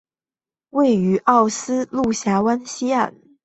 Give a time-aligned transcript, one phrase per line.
[0.71, 3.13] 位于奥斯陆峡湾西岸。